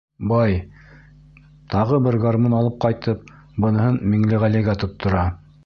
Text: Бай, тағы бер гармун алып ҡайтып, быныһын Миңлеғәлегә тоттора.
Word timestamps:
Бай, 0.29 0.53
тағы 1.73 1.99
бер 2.07 2.17
гармун 2.25 2.57
алып 2.61 2.81
ҡайтып, 2.87 3.31
быныһын 3.67 4.03
Миңлеғәлегә 4.15 4.79
тоттора. 4.85 5.29